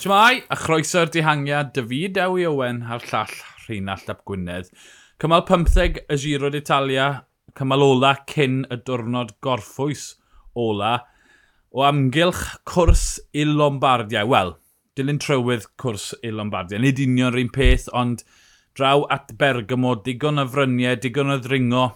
Shmai, 0.00 0.44
a 0.48 0.56
chroeso'r 0.56 1.10
dihangiad, 1.12 1.74
David 1.76 2.16
Ewi 2.16 2.46
Owen 2.48 2.78
a'r 2.88 3.02
llall 3.04 3.34
Rheinald 3.66 4.06
Ap 4.08 4.22
Gwynedd. 4.24 4.70
Cymal 5.20 5.42
15 5.44 5.98
y 6.00 6.16
Giro 6.22 6.48
d'Italia, 6.48 7.08
cymal 7.52 7.84
ola 7.84 8.14
cyn 8.32 8.62
y 8.72 8.78
diwrnod 8.80 9.34
gorffwys 9.44 10.06
ola, 10.56 10.94
o 11.68 11.84
amgylch 11.84 12.46
cwrs 12.64 13.04
i 13.36 13.44
Lombardia. 13.44 14.24
Wel, 14.24 14.54
dilyn 14.96 15.20
trywydd 15.20 15.68
cwrs 15.76 16.14
i 16.24 16.32
Lombardia. 16.32 16.80
Nid 16.80 17.04
union 17.04 17.36
rhywun 17.36 17.52
peth, 17.52 17.90
ond 17.92 18.24
draw 18.72 19.04
at 19.12 19.36
Bergamo, 19.36 19.98
digon 20.00 20.40
o 20.40 20.48
fryniau, 20.48 20.96
digon 20.96 21.36
o 21.36 21.42
ddringo, 21.44 21.90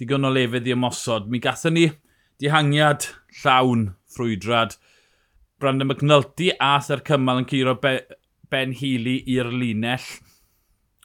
digon 0.00 0.24
o 0.24 0.32
lefydd 0.32 0.72
i 0.72 0.78
ymosod. 0.78 1.28
Mi 1.28 1.44
gathon 1.44 1.76
ni 1.76 1.90
dihangiad 2.40 3.10
llawn 3.42 3.90
ffrwydrad 4.08 4.80
Brandon 5.60 5.88
McNulty 5.88 6.54
a 6.56 6.78
Ser 6.80 7.02
Cymal 7.04 7.42
yn 7.42 7.46
curo 7.48 7.74
be, 7.82 7.98
Ben 8.48 8.70
Healy 8.72 9.18
i'r 9.28 9.50
linell 9.52 10.06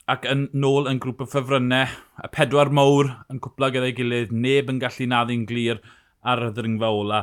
ac 0.08 0.24
yn 0.32 0.46
nôl 0.56 0.88
yn 0.88 1.02
grŵp 1.04 1.26
o 1.26 1.28
ffefrynnau, 1.28 1.92
y 2.24 2.30
pedwar 2.32 2.72
mawr 2.72 3.10
yn 3.34 3.42
cwpla 3.44 3.72
gyda'i 3.74 3.96
gilydd, 3.98 4.32
neb 4.32 4.72
yn 4.72 4.80
gallu 4.80 5.10
naddu'n 5.12 5.44
glir 5.50 5.82
ar 6.24 6.46
y 6.46 6.52
ddringfa 6.56 6.92
ola. 7.02 7.20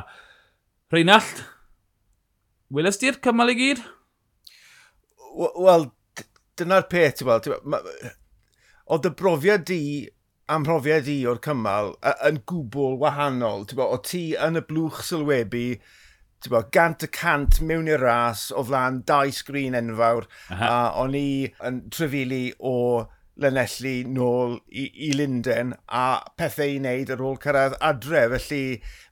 Reinald, 0.93 1.41
welys 2.69 3.01
ti'r 3.01 3.17
cymal 3.23 3.55
i 3.55 3.57
gyd? 3.57 3.81
Wel, 5.39 5.89
dyna'r 6.61 6.85
peth, 6.91 7.23
ti'n 7.23 7.31
gweld. 7.31 7.89
Oedd 8.93 9.09
y 9.09 9.13
brofiad 9.23 9.65
di, 9.71 9.81
am 10.53 10.67
brofiad 10.67 11.07
di 11.09 11.17
o'r 11.25 11.41
cymal, 11.41 11.95
yn 12.29 12.43
gwbl 12.51 12.99
wahanol. 13.01 13.65
Ti'n 13.65 13.81
o 13.87 13.99
ti 14.05 14.25
yn 14.37 14.61
y 14.61 14.65
blwch 14.69 15.01
sylwebu, 15.07 15.65
bo, 16.51 16.63
gant 16.75 17.05
y 17.05 17.09
cant 17.13 17.59
mewn 17.63 17.89
i'r 17.91 18.03
ras 18.03 18.49
o 18.51 18.63
flaen 18.67 19.01
dau 19.07 19.31
sgrin 19.31 19.77
enfawr 19.79 20.27
Aha. 20.51 20.69
a 20.69 20.77
o'n 21.03 21.17
i 21.17 21.27
yn 21.63 21.83
trefili 21.93 22.45
o 22.59 22.75
Lanelli 23.41 24.03
nôl 24.05 24.59
i, 24.69 24.83
i 25.07 25.09
Linden 25.17 25.73
a 25.89 26.05
pethau 26.37 26.69
i 26.69 26.77
wneud 26.77 27.09
ar 27.15 27.23
ôl 27.25 27.39
cyrraedd 27.41 27.79
adre 27.81 28.27
felly 28.35 28.65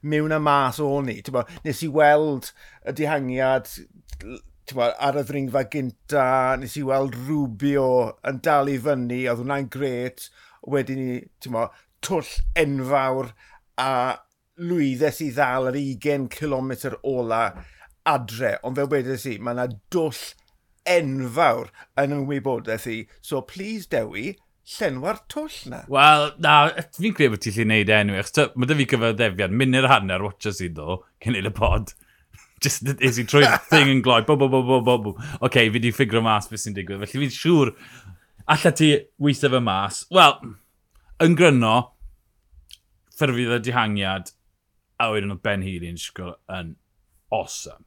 mewn 0.06 0.34
a 0.36 0.38
mas 0.38 0.78
o'n 0.82 1.10
i. 1.10 1.18
Bo, 1.34 1.42
nes 1.64 1.82
i 1.82 1.90
weld 1.90 2.52
y 2.86 2.94
dihangiad 3.00 3.70
bo, 4.76 4.86
ar 4.86 5.18
y 5.18 5.24
ddringfa 5.26 5.64
gynta, 5.72 6.26
nes 6.60 6.76
i 6.78 6.84
weld 6.86 7.18
Rubio 7.26 7.88
yn 8.28 8.38
dal 8.46 8.70
i 8.70 8.78
fyny, 8.82 9.24
oedd 9.26 9.42
hwnna'n 9.42 9.70
gret. 9.74 10.28
Wedyn 10.70 11.02
ni, 11.02 11.18
ti'n 11.42 11.58
twll 12.02 12.30
enfawr 12.58 13.32
a 13.80 13.90
lwyddes 14.60 15.20
i 15.24 15.30
ddal 15.32 15.70
yr 15.70 15.78
20 15.80 16.28
km 16.32 16.72
ola 17.08 17.42
adre, 18.08 18.56
ond 18.62 18.76
fel 18.78 18.90
wedes 18.92 19.26
i, 19.30 19.38
mae 19.38 19.54
yna 19.56 19.68
dwll 19.94 20.22
enfawr 20.92 21.70
yn 22.02 22.16
ymwybodaeth 22.16 22.88
i, 22.90 22.98
so 23.24 23.40
please 23.46 23.88
dewi, 23.90 24.34
llenwa'r 24.76 25.20
twll 25.30 25.58
na. 25.70 25.82
Wel, 25.90 26.28
na, 26.42 26.56
fi'n 26.98 27.14
credu 27.16 27.34
bod 27.34 27.44
ti'n 27.44 27.56
lli 27.56 27.66
wneud 27.66 27.92
enw, 27.98 28.18
achos 28.20 28.56
mae 28.56 28.70
dy 28.70 28.78
fi 28.80 28.88
cyfaddefiad, 28.92 29.54
munud 29.58 29.88
a 29.88 29.92
hanner 29.94 30.26
watcha 30.26 30.54
i 30.58 30.70
ddo, 30.70 31.00
cyn 31.22 31.36
neud 31.36 31.50
y 31.50 31.54
pod. 31.56 31.94
Just, 32.62 32.86
is 33.02 33.18
i 33.18 33.26
trwy'r 33.26 33.56
thing 33.70 33.90
yn 33.90 34.02
gloi, 34.04 34.20
bo, 34.26 34.36
bo, 34.38 34.50
bo, 34.50 34.62
bo, 34.66 34.82
bo, 34.86 34.98
bo. 35.06 35.14
Oce, 35.16 35.46
okay, 35.48 35.70
fi 35.72 35.82
di 35.82 35.94
ffigro 35.94 36.22
mas 36.22 36.50
beth 36.50 36.62
sy'n 36.62 36.76
digwydd, 36.76 37.02
felly 37.06 37.24
fi'n 37.24 37.34
siŵr, 37.38 37.72
alla 38.54 38.74
ti 38.78 38.92
weithio 39.22 39.50
fy 39.54 39.62
mas. 39.64 40.04
Wel, 40.14 40.38
yn 41.26 41.38
gryno, 41.38 41.74
ffyrfydd 43.18 43.58
y 43.58 43.60
dihangiad, 43.66 44.30
A 45.02 45.10
wedyn 45.10 45.34
oedd 45.34 45.42
Ben 45.42 45.64
Healy 45.66 45.90
yn 45.90 45.98
sgol 45.98 46.36
yn 46.52 46.76
awesome. 47.34 47.84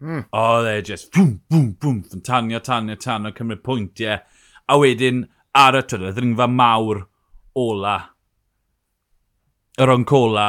Mm. 0.00 0.24
Oedd 0.36 0.68
e 0.70 0.82
just 0.84 1.10
boom, 1.12 1.38
boom, 1.48 1.72
boom, 1.80 2.02
tanio, 2.24 2.60
tanio, 2.64 2.96
tanio, 3.00 3.32
cymryd 3.36 3.62
pwyntiau. 3.66 4.20
A 4.68 4.78
wedyn 4.80 5.24
ar 5.56 5.78
y 5.78 5.82
trydydd, 5.84 6.14
y 6.14 6.16
ddringfa 6.18 6.48
mawr 6.50 7.04
ola, 7.60 7.96
yr 9.80 9.92
oncola, 9.94 10.48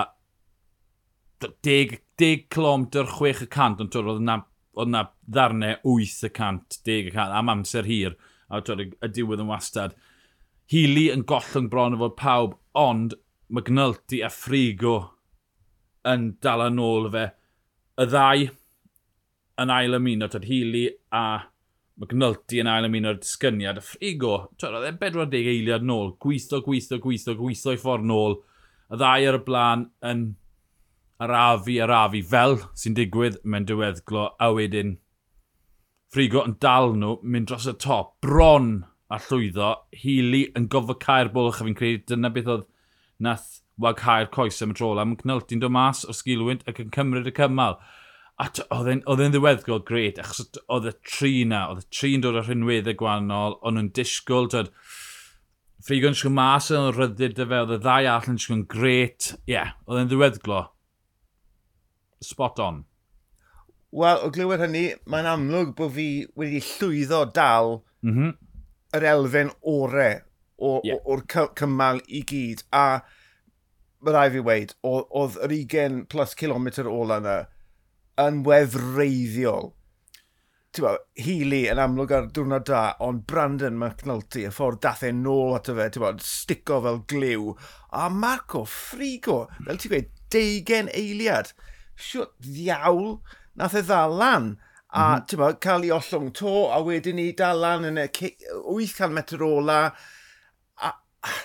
10, 1.45 1.99
10 2.21 2.45
clom 2.53 2.87
dy'r 2.93 3.09
6 3.11 3.43
y 3.45 3.49
cant, 3.51 3.81
ond 3.83 3.97
oedd 3.99 4.23
na, 4.25 4.39
oedd 4.75 4.91
na 4.93 5.03
ddarnau 5.27 5.77
8 5.83 6.29
y 6.29 6.31
cant, 6.35 6.79
10 6.87 7.11
y 7.11 7.15
cant, 7.15 7.35
am 7.35 7.51
amser 7.53 7.89
hir, 7.89 8.15
a 8.49 8.61
oedd 8.61 8.85
y 8.87 9.11
diwedd 9.11 9.43
yn 9.43 9.51
wastad. 9.51 9.97
Healy 10.71 11.09
yn 11.13 11.25
gollwng 11.29 11.69
bron 11.69 11.97
o 11.97 12.01
fod 12.01 12.17
pawb, 12.19 12.57
ond 12.75 13.13
McNulty 13.53 14.23
a 14.25 14.31
Frigo 14.33 15.14
yn 16.11 16.29
dal 16.43 16.63
yn 16.67 16.79
ôl 16.81 17.09
fe. 17.13 17.25
Y 18.01 18.07
ddau 18.11 18.47
yn 19.63 19.71
ail 19.71 19.97
ymuno, 19.97 20.29
tyd 20.31 20.47
Healy 20.49 20.85
a 21.15 21.25
McNulty 22.01 22.59
yn 22.59 22.69
ail 22.71 22.87
ymuno 22.89 23.13
o'r 23.13 23.21
disgyniad. 23.21 23.79
Y 23.79 23.85
ffrigo, 23.85 24.33
tyd 24.59 24.75
oedd 24.75 24.89
e 24.89 24.95
40 25.01 25.51
eiliad 25.53 25.85
nôl, 25.87 26.15
gweithio, 26.21 26.61
gweithio, 26.65 26.99
gweithio, 27.03 27.37
gweithio 27.39 27.75
i 27.75 27.81
ffordd 27.81 28.07
nôl. 28.09 28.39
Y 28.91 28.99
ddau 28.99 29.29
ar 29.29 29.39
y 29.39 29.43
blaen 29.45 29.87
yn 30.05 30.25
arafu, 31.23 31.79
arafu 31.83 32.21
fel 32.27 32.59
sy'n 32.75 32.97
digwydd 32.97 33.39
mewn 33.47 33.67
diweddglo, 33.69 34.27
a 34.35 34.51
wedyn 34.53 34.97
ffrigo 36.11 36.43
yn 36.47 36.57
dal 36.63 36.93
nhw, 36.95 37.17
mynd 37.23 37.49
dros 37.49 37.67
y 37.71 37.75
top, 37.79 38.17
bron 38.23 38.83
a 39.11 39.19
llwyddo, 39.27 39.71
Healy 39.95 40.45
yn 40.57 40.67
gofod 40.71 40.99
cael 41.03 41.31
bwlch 41.33 41.61
a 41.61 41.67
fi'n 41.67 41.77
credu 41.77 42.03
dyna 42.11 42.31
beth 42.35 42.51
oedd 42.51 42.67
nath 43.23 43.61
waghau'r 43.81 44.31
coes 44.31 44.61
am 44.63 44.73
y 44.73 44.77
trol 44.79 45.01
am 45.01 45.15
cnylti'n 45.19 45.61
dod 45.63 45.73
mas 45.75 46.05
o 46.07 46.15
sgilwynt 46.15 46.63
ac 46.69 46.81
yn 46.83 46.93
cymryd 46.95 47.29
y 47.31 47.33
cymal. 47.35 47.79
A 48.39 48.49
oedd 48.75 49.21
e'n 49.23 49.33
ddiweddgol 49.33 49.83
gred, 49.87 50.19
achos 50.19 50.49
oedd 50.67 50.89
y 50.91 50.93
tri 51.07 51.33
na, 51.47 51.65
oedd 51.71 51.85
y 51.85 51.89
tri'n 51.95 52.23
dod 52.23 52.39
o'r 52.39 52.49
rhinweddau 52.49 52.97
gwahanol, 52.99 53.59
ond 53.63 53.79
nhw'n 53.79 53.93
disgwyl, 53.95 54.49
dod, 54.51 54.73
Frigon 55.85 56.15
siw'n 56.17 56.33
mas 56.33 56.71
yn 56.73 56.87
rhyddid 56.95 57.35
dy 57.37 57.45
fe, 57.45 57.57
oedd 57.61 57.75
y 57.75 57.79
ddau 57.83 58.07
all 58.09 58.29
yn 58.31 58.39
siw'n 58.41 58.63
gret. 58.71 59.27
Ie, 59.45 59.53
yeah, 59.53 59.75
oedd 59.85 59.99
e'n 60.01 60.07
ddiweddglo. 60.09 60.63
Spot 62.25 62.61
on. 62.65 62.79
Wel, 63.95 64.23
o 64.25 64.31
glywed 64.33 64.63
hynny, 64.65 64.85
mae'n 65.07 65.29
amlwg 65.29 65.75
bod 65.77 65.93
fi 65.95 66.07
wedi 66.39 66.63
llwyddo 66.71 67.21
dal 67.35 67.77
mm 68.01 68.15
-hmm. 68.15 68.31
yr 68.97 69.05
elfen 69.11 69.53
orau 69.61 70.17
o'r 70.57 70.87
yeah. 70.89 71.53
cymal 71.59 72.01
i 72.07 72.23
gyd. 72.27 72.65
A 72.73 73.05
mae 74.05 74.13
rai 74.15 74.27
fi 74.33 74.43
weid, 74.45 74.75
oedd 74.85 75.39
yr 75.41 75.55
20 75.55 76.05
plus 76.11 76.35
kilometr 76.37 76.87
ola 76.89 77.17
yna 77.21 77.39
yn 78.21 78.43
wefreiddiol. 78.45 79.73
Bo, 80.75 80.91
Healy 81.15 81.61
yn 81.71 81.79
amlwg 81.79 82.11
ar 82.11 82.25
diwrnod 82.35 82.65
da, 82.67 82.81
ond 83.03 83.23
Brandon 83.29 83.77
McNulty, 83.79 84.43
y 84.43 84.51
ffordd 84.51 84.81
dathau 84.83 85.13
e 85.13 85.15
nôl 85.15 85.55
ato 85.55 85.75
fe, 85.77 85.87
bo, 86.03 86.11
stico 86.19 86.81
fel 86.83 86.99
glyw. 87.11 87.53
A 87.95 88.09
Marco 88.11 88.65
Frigo, 88.67 89.45
fel 89.63 89.79
ti'n 89.79 89.93
gweud, 89.93 90.11
deugen 90.35 90.91
eiliad. 90.91 91.53
Siwt 91.95 92.35
ddiawl, 92.43 93.15
nath 93.55 93.77
e 93.79 93.85
ddal 93.87 94.17
lan. 94.19 94.49
A 94.91 95.05
mm 95.05 95.23
-hmm. 95.23 95.39
bo, 95.39 95.51
cael 95.63 95.87
ei 95.87 95.95
ollwng 95.95 96.33
to, 96.35 96.55
a 96.75 96.81
wedyn 96.83 97.21
ni 97.21 97.31
dal 97.31 97.63
lan 97.63 97.87
yn 97.87 98.01
y 98.03 98.09
800 98.11 99.15
metr 99.15 99.47
ola. 99.47 99.79
A, 100.75 100.91
a 101.23 101.39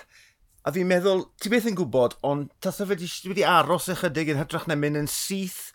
A 0.61 0.71
fi'n 0.73 0.89
meddwl, 0.89 1.23
ti 1.41 1.49
beth 1.49 1.67
yn 1.71 1.77
gwybod, 1.77 2.19
ond 2.27 2.51
tasa 2.61 2.85
fe 2.85 2.97
wedi 2.99 3.45
aros 3.47 3.89
ychydig 3.89 4.29
yn 4.33 4.41
hytrach 4.41 4.67
na 4.69 4.77
mynd 4.77 4.99
yn 4.99 5.09
syth 5.09 5.71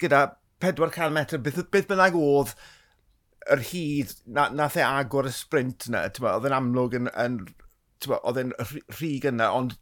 gyda 0.00 0.36
400 0.62 1.10
metr, 1.14 1.40
beth, 1.42 1.58
beth 1.72 1.88
bynnag 1.90 2.14
oedd 2.18 2.54
yr 3.50 3.64
hyd 3.70 4.14
na, 4.26 4.48
nath 4.54 4.78
e 4.78 4.84
agor 4.86 5.28
y 5.28 5.34
sprint 5.34 5.88
yna. 5.90 6.04
Oedd 6.30 6.46
yn 6.46 6.56
amlwg 6.56 6.96
yn, 7.00 7.10
yn 7.18 7.40
oedd 8.20 8.40
e'n 8.44 8.54
rhig 8.98 9.26
yna, 9.32 9.50
ond 9.56 9.76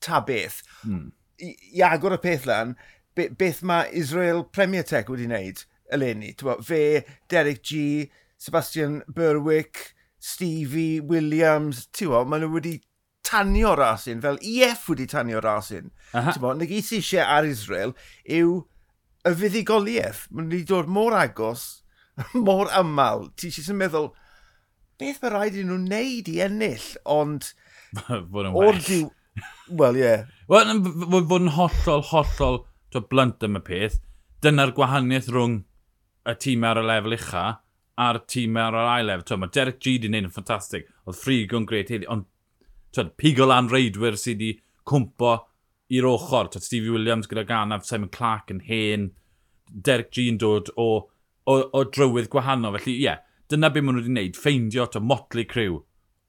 ta 0.00 0.22
beth. 0.24 0.62
Hmm. 0.82 1.10
I, 1.42 1.52
I 1.76 1.84
agor 1.90 2.16
y 2.16 2.20
peth 2.22 2.46
lan, 2.48 2.76
be, 3.18 3.28
beth 3.28 3.62
mae 3.66 3.90
Israel 3.92 4.44
Premier 4.56 4.86
Tech 4.86 5.10
wedi 5.12 5.28
wneud 5.28 5.66
eleni. 5.92 6.32
Fe, 6.64 7.04
Derek 7.28 7.62
G, 7.62 8.10
Sebastian 8.38 9.02
Berwick, 9.08 9.92
Stevie 10.18 11.00
Williams, 11.00 11.86
ti'n 11.92 12.08
gwybod, 12.08 12.30
maen 12.30 12.46
nhw 12.46 12.54
wedi 12.56 12.78
tanio 13.26 13.74
Rasin, 13.78 14.22
fel 14.22 14.38
EF 14.40 14.86
wedi 14.90 15.06
tanio 15.10 15.42
Rasin. 15.42 15.90
Nid 16.14 16.68
gys 16.70 16.92
eisiau 16.96 17.26
ar 17.36 17.48
Israel 17.48 17.94
yw 18.38 18.60
y 19.26 19.34
fuddigoliaeth. 19.40 20.26
Mae'n 20.30 20.52
wedi 20.52 20.68
dod 20.70 20.90
mor 20.92 21.16
agos, 21.18 21.66
mor 22.46 22.70
aml. 22.76 23.28
Ti 23.36 23.50
eisiau 23.50 23.78
meddwl, 23.78 24.12
beth 25.00 25.20
mae 25.22 25.34
rhaid 25.34 25.60
i 25.60 25.66
nhw 25.66 25.80
wneud 25.82 26.32
i 26.32 26.40
ennill, 26.46 26.88
ond... 27.18 27.52
Fod 28.06 28.46
yn 28.46 28.56
well. 28.56 28.80
Diw... 28.86 29.10
Wel, 29.76 29.98
ie. 29.98 30.06
Yeah. 30.06 30.26
Wel, 30.48 30.72
fod 31.28 31.42
yn 31.42 31.54
hollol, 31.56 32.04
hollol 32.12 32.62
to 32.94 33.02
blunt 33.10 33.44
am 33.44 33.58
y 33.58 33.64
peth. 33.66 33.98
Dyna'r 34.44 34.72
gwahaniaeth 34.76 35.32
rhwng 35.32 35.60
y 36.26 36.34
tîm 36.42 36.64
ar 36.66 36.80
y 36.80 36.84
lefel 36.86 37.16
ucha 37.16 37.46
a'r 37.96 38.20
tîm 38.28 38.56
ar 38.60 38.76
yr 38.76 38.90
ail 38.92 39.10
lefel. 39.10 39.40
Mae 39.40 39.52
Derek 39.52 39.80
G 39.80 39.96
wedi 39.96 40.10
gwneud 40.10 40.28
yn 40.28 40.32
ffantastig. 40.32 40.88
Oedd 41.06 41.18
ffrig 41.18 41.54
o'n 41.56 41.66
gret 41.68 41.92
heddi, 41.92 42.08
ond 42.12 42.28
twyd, 42.96 43.12
pigo 43.20 43.46
lan 43.48 43.70
reidwyr 43.72 44.16
sydd 44.20 44.40
wedi 44.40 44.56
cwmpo 44.88 45.34
i'r 45.92 46.08
ochr. 46.08 46.50
Twyd, 46.50 46.64
Stevie 46.66 46.94
Williams 46.94 47.28
gyda 47.30 47.46
ganaf, 47.48 47.86
Simon 47.86 48.10
Clark 48.14 48.50
yn 48.54 48.64
hen, 48.66 49.10
Derek 49.70 50.10
G 50.14 50.28
yn 50.32 50.40
dod 50.42 50.72
o, 50.76 50.88
o, 51.46 51.54
o 51.54 51.84
drywydd 51.84 52.30
gwahanol. 52.32 52.78
Felly, 52.78 52.96
ie, 52.96 53.06
yeah, 53.06 53.22
dyna 53.50 53.70
beth 53.70 53.86
maen 53.86 53.98
nhw 53.98 54.04
wedi 54.04 54.14
wneud, 54.14 54.40
ffeindio 54.40 54.88
to 54.90 55.02
motlu 55.02 55.46
criw 55.48 55.80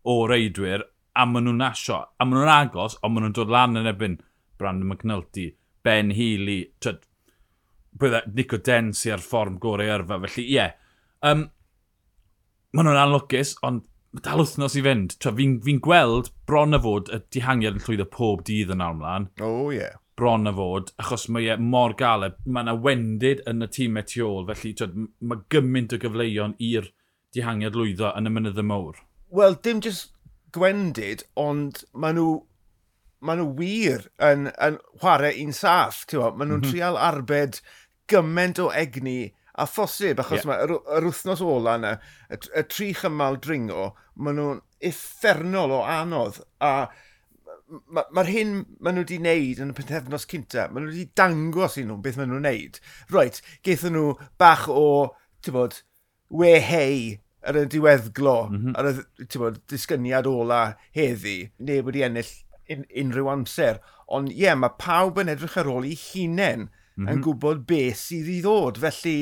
o 0.08 0.18
reidwyr 0.30 0.86
a 1.18 1.26
maen 1.26 1.48
nhw'n 1.50 1.66
asio, 1.66 2.02
a 2.06 2.26
maen 2.26 2.42
nhw'n 2.42 2.54
agos, 2.54 2.98
ond 3.02 3.16
maen 3.16 3.28
nhw'n 3.28 3.38
dod 3.38 3.54
lan 3.54 3.80
yn 3.82 3.90
ebyn 3.90 4.20
Brandon 4.58 4.90
McNulty, 4.92 5.50
Ben 5.86 6.12
Healy, 6.14 6.60
twyd, 6.84 7.06
bydda 7.98 8.24
Nico 8.38 8.60
Densi 8.62 9.12
ar 9.14 9.24
fform 9.24 9.58
gorau 9.62 9.90
yrfa. 9.98 10.20
Felly, 10.28 10.46
ie, 10.46 10.58
yeah, 10.60 10.76
um, 11.26 11.48
maen 12.78 12.90
nhw'n 12.90 13.02
anlwcus, 13.08 13.56
ond 13.66 13.86
mae 14.16 14.24
dal 14.26 14.42
wythnos 14.42 14.76
i 14.80 14.84
fynd. 14.86 15.16
Fi'n 15.24 15.58
fi 15.66 15.78
gweld 15.84 16.32
bron 16.50 16.78
y 16.78 16.82
fod 16.84 17.12
y 17.14 17.22
dihangiad 17.36 17.80
yn 17.80 17.86
llwyddo 17.86 18.08
pob 18.14 18.44
dydd 18.48 18.74
yn 18.76 18.84
armlaen. 18.84 19.32
O, 19.40 19.50
oh, 19.50 19.72
ie. 19.72 19.82
Yeah. 19.82 20.02
Bron 20.18 20.50
y 20.50 20.54
fod, 20.58 20.94
achos 20.98 21.28
mae 21.30 21.52
e 21.54 21.58
mor 21.62 21.94
galed. 21.98 22.40
Mae 22.46 22.66
yna 22.66 22.74
wendid 22.82 23.44
yn 23.50 23.62
y 23.62 23.70
tîm 23.70 24.00
tu 24.10 24.24
ôl, 24.26 24.48
felly 24.50 24.74
twyd, 24.80 24.96
mae 25.22 25.44
gymaint 25.54 25.94
o 25.94 26.00
gyfleuon 26.02 26.56
i'r 26.70 26.90
dihangiad 27.38 27.78
lwyddo 27.78 28.10
yn 28.18 28.30
y 28.30 28.34
mynydd 28.34 28.62
y 28.64 28.66
mawr. 28.66 28.98
Wel, 29.30 29.58
dim 29.62 29.84
jyst 29.86 30.16
gwendid, 30.56 31.28
ond 31.38 31.84
maen 31.94 32.18
nhw 32.18 32.32
maen 33.28 33.42
nhw 33.42 33.54
wir 33.58 34.08
yn, 34.24 34.50
yn 34.64 34.80
chwarae 35.02 35.36
un 35.44 35.54
saff. 35.54 36.06
Maen 36.14 36.34
nhw'n 36.38 36.50
mm 36.50 36.66
-hmm. 36.66 36.72
trial 36.72 36.98
arbed 36.98 37.62
gymaint 38.10 38.62
o 38.64 38.70
egni 38.72 39.34
A 39.58 39.66
phosib, 39.66 40.22
achos 40.22 40.44
yeah. 40.44 40.48
mae, 40.52 40.64
yr, 40.68 40.76
yr 41.00 41.10
wythnos 41.10 41.42
ola 41.42 41.76
yna, 41.80 41.96
y, 42.30 42.38
y 42.38 42.64
tri 42.70 42.92
chymal 42.98 43.40
dringo, 43.42 43.90
maen 44.22 44.38
nhw'n 44.38 44.64
effernol 44.86 45.74
o 45.80 45.84
anodd. 45.90 46.42
A 46.62 46.90
mae'r 47.68 48.12
ma, 48.16 48.24
hyn 48.28 48.54
maen 48.80 48.96
nhw 48.96 49.04
wedi 49.04 49.20
wneud 49.20 49.62
yn 49.64 49.74
y 49.74 49.78
penthefnos 49.78 50.28
cynta, 50.30 50.68
maen 50.72 50.86
nhw 50.86 50.94
wedi 50.94 51.08
dangos 51.20 51.78
i 51.82 51.86
nhw 51.88 51.98
beth 52.04 52.20
maen 52.20 52.32
nhw'n 52.32 52.46
wneud. 52.46 52.82
Roet, 53.12 53.42
geithon 53.66 53.98
nhw 53.98 54.14
bach 54.40 54.68
o, 54.72 54.88
ti'n 55.44 55.58
bod, 55.58 55.82
we 56.30 56.54
hei 56.64 57.18
ar 57.48 57.60
y 57.60 57.66
diweddglo, 57.72 58.38
mm 58.52 58.62
-hmm. 58.62 58.78
ar 58.80 58.92
y 58.94 59.42
bod, 59.42 59.62
disgyniad 59.72 60.30
ola 60.30 60.62
heddi, 60.96 61.38
neb 61.58 61.90
wedi 61.90 62.06
ennill 62.08 62.34
un, 62.74 62.88
unrhyw 63.04 63.32
amser. 63.34 63.82
Ond 64.08 64.32
ie, 64.32 64.46
yeah, 64.46 64.56
mae 64.60 64.78
pawb 64.80 65.20
yn 65.22 65.32
edrych 65.32 65.58
ar 65.60 65.70
ôl 65.72 65.88
i 65.88 65.96
hunain 66.00 66.70
mm 66.98 67.06
-hmm. 67.06 67.14
yn 67.14 67.20
mhm. 67.20 67.24
gwybod 67.28 67.64
beth 67.70 68.02
sydd 68.02 68.34
i 68.34 68.42
ddod. 68.44 68.82
Felly, 68.84 69.16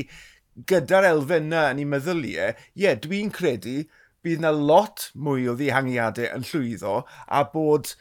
gyda'r 0.71 1.11
elfennau 1.11 1.75
yn 1.75 1.83
ei 1.83 1.91
meddyliau, 1.91 2.55
ie, 2.55 2.83
yeah, 2.85 2.97
dwi'n 3.03 3.31
credu 3.35 3.83
bydd 4.25 4.41
yna 4.41 4.51
lot 4.55 5.09
mwy 5.13 5.45
o 5.51 5.55
ddihangiadau 5.59 6.31
yn 6.33 6.45
llwyddo 6.49 6.97
a 7.05 7.43
bod 7.51 7.93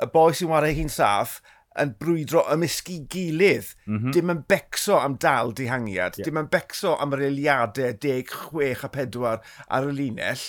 y 0.00 0.08
boi 0.10 0.32
sy'n 0.34 0.50
wario 0.50 0.74
hi'n 0.74 0.90
saff 0.90 1.38
yn 1.80 1.92
brwydro 2.00 2.42
ymysgu 2.50 2.96
gilydd. 3.12 3.74
Mm 3.86 3.98
-hmm. 3.98 4.14
Dim 4.16 4.32
yn 4.34 4.40
becso 4.50 4.98
am 4.98 5.16
dal 5.22 5.52
dihangiad, 5.56 6.18
yeah. 6.18 6.26
dim 6.26 6.40
yn 6.40 6.50
becso 6.50 6.96
am 6.98 7.14
yr 7.14 7.28
eiliadau 7.28 7.92
10, 8.06 8.34
6 8.50 8.84
a 8.88 8.90
4 8.96 9.36
ar 9.68 9.88
y 9.88 9.94
linell. 9.94 10.46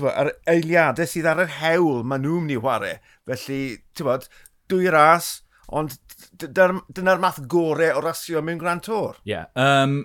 Bo, 0.00 0.10
yr 0.10 0.32
eiliadau 0.50 1.06
sydd 1.06 1.28
ar 1.30 1.44
yr 1.44 1.54
hewl 1.60 2.02
maen 2.02 2.26
nhw'n 2.26 2.46
mynd 2.46 2.56
i 2.56 2.58
chwarae. 2.58 2.96
Felly, 3.30 3.62
ti'n 3.94 4.08
bod, 4.08 4.26
dwy 4.70 4.90
ras, 4.94 5.30
ond 5.70 5.94
dyna'r 6.40 7.22
math 7.22 7.42
gorau 7.50 7.98
o 7.98 8.04
rasio 8.04 8.42
mewn 8.44 8.60
Grand 8.60 8.84
Tour. 8.86 9.18
Ie. 9.24 9.34
Yeah. 9.34 9.50
Um, 9.54 10.00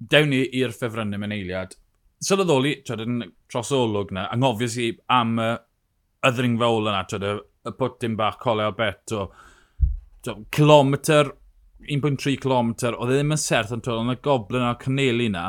dewn 0.00 0.32
ni 0.32 0.44
i'r 0.60 0.74
ffefrynnau 0.74 1.20
mewn 1.20 1.36
eiliad. 1.36 1.76
Sylweddoli, 2.24 2.74
twyd, 2.84 3.04
yn 3.06 3.22
tros 3.48 3.70
olwg 3.72 4.12
na, 4.12 4.26
anghofio 4.34 4.68
si 4.68 4.90
am 5.12 5.38
uh, 5.40 5.54
y 6.20 6.32
ddringfa 6.36 6.68
ola 6.68 6.92
yna, 6.92 7.04
twyd, 7.08 7.24
y, 7.24 7.36
y 7.68 7.74
pwtyn 7.78 8.16
bach 8.18 8.36
Cole 8.42 8.66
Alberto. 8.68 9.30
Kilometr, 10.52 11.32
1.3 11.88 12.36
km, 12.42 12.74
oedd 12.90 13.14
e 13.14 13.16
ddim 13.16 13.34
yn 13.36 13.40
serth, 13.40 13.72
ond 13.76 13.88
oedd 13.88 14.12
y 14.12 14.20
goblin 14.24 14.66
a'r 14.68 14.80
cynelu 14.82 15.30
na, 15.32 15.46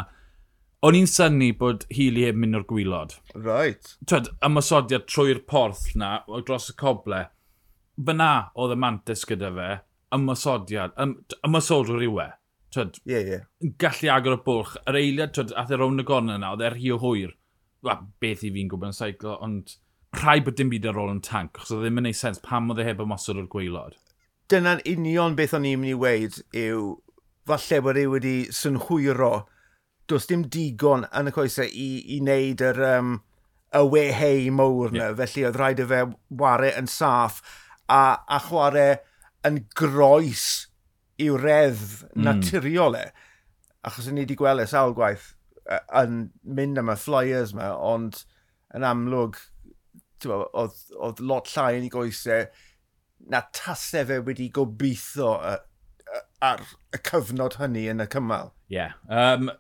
o'n 0.87 0.97
i'n 0.97 1.09
syni 1.09 1.51
bod 1.57 1.83
Healy 1.93 2.23
heb 2.29 2.39
mynd 2.39 2.61
o'r 2.61 2.67
gwylod. 2.69 3.17
Right. 3.35 3.95
Twyd, 4.07 4.31
ymwysodiad 4.47 5.07
trwy'r 5.11 5.43
porth 5.51 5.89
na, 5.99 6.21
dros 6.47 6.71
y 6.71 6.77
coble. 6.79 7.25
Fyna 8.01 8.31
oedd 8.55 8.77
y 8.77 8.79
mantis 8.79 9.27
gyda 9.27 9.51
fe, 9.57 9.71
ymwysodiad, 10.15 10.95
ymwysodwr 11.45 12.05
yw 12.07 12.21
e. 12.23 12.29
Twyd, 12.71 12.99
yeah, 13.03 13.21
ie. 13.21 13.35
yeah. 13.35 13.71
gallu 13.81 14.11
agor 14.13 14.37
y 14.37 14.41
bwlch. 14.45 14.75
Yr 14.87 14.99
eiliad, 15.01 15.33
twyd, 15.35 15.53
ath 15.59 15.73
e 15.73 15.79
rown 15.79 15.99
y 15.99 16.05
gorna 16.07 16.37
yna, 16.39 16.53
oedd 16.55 16.65
e'r 16.67 16.77
hi 16.79 16.93
o 16.95 16.99
hwyr. 17.01 17.33
Wa, 17.83 17.97
beth 18.23 18.45
i 18.47 18.51
fi'n 18.53 18.69
gwybod 18.71 18.91
yn 18.91 18.95
seiclo, 18.95 19.35
ond 19.43 19.75
rhai 20.15 20.39
bod 20.45 20.57
dim 20.59 20.71
byd 20.71 20.87
ar 20.91 20.99
ôl 21.01 21.11
yn 21.11 21.23
tank, 21.25 21.57
achos 21.57 21.73
oedd 21.75 21.85
ddim 21.85 22.01
yn 22.01 22.11
ei 22.11 22.17
sens 22.17 22.39
pam 22.43 22.71
oedd 22.71 22.83
e 22.83 22.87
heb 22.87 23.03
ymosod 23.03 23.39
o'r 23.41 23.49
gweilod. 23.51 23.97
Dyna'n 24.51 24.83
union 24.91 25.35
beth 25.39 25.55
o'n 25.57 25.67
i'n 25.67 25.79
mynd 25.81 25.93
i 25.93 25.97
weid 25.99 26.39
yw, 26.61 26.85
falle 27.47 27.81
bod 27.83 27.99
e 27.99 28.05
wedi 28.11 28.35
synhwyro, 28.55 29.33
does 30.11 30.27
dim 30.27 30.45
digon 30.51 31.07
yn 31.07 31.31
y 31.31 31.35
coesau 31.35 31.67
i, 31.67 31.89
i 32.15 32.19
wneud 32.23 32.63
yr, 32.67 32.81
um, 32.97 33.13
y 33.71 33.83
wehau 33.87 34.51
mowr 34.51 34.91
yna, 34.91 35.05
yeah. 35.05 35.15
felly 35.21 35.45
oedd 35.47 35.59
rhaid 35.59 35.79
y 35.79 35.87
fe 35.87 36.01
ware 36.41 36.73
yn 36.75 36.89
saff 36.91 37.39
a, 37.87 38.19
a 38.27 38.39
chwarae 38.47 38.99
yn 39.47 39.61
groes 39.77 40.47
i'w 41.21 41.37
redd 41.41 41.85
mm. 42.11 42.25
naturiol 42.25 42.97
e. 42.99 43.05
Achos 43.87 44.09
ni 44.11 44.25
wedi 44.25 44.37
gweld 44.37 44.63
e 44.63 44.67
sawl 44.69 44.95
gwaith 44.97 45.31
yn 46.01 46.21
mynd 46.43 46.81
am 46.81 46.91
y 46.91 46.97
flyers 46.99 47.53
yma, 47.55 47.71
ond 47.77 48.23
yn 48.75 48.85
amlwg, 48.87 49.39
oedd 50.27 50.83
oedd 51.01 51.21
lot 51.25 51.49
llai 51.55 51.77
yn 51.79 51.87
ei 51.87 51.93
goesau, 51.93 52.47
na 53.31 53.43
tasau 53.55 54.07
fe 54.09 54.19
wedi 54.25 54.49
gobeithio 54.53 55.35
ar 56.41 56.63
y 56.91 56.99
cyfnod 57.07 57.57
hynny 57.61 57.87
yn 57.91 58.03
y 58.03 58.07
cymal. 58.11 58.51
Ie. 58.71 58.79
Yeah. 58.79 58.95
Um, 59.07 59.51